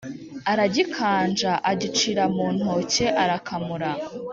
aragikanja 0.51 1.51
acira 1.71 2.23
muntoke 2.35 3.05
arakamura 3.23 3.89